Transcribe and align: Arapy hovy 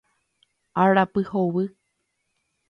Arapy 0.83 1.21
hovy 1.29 1.65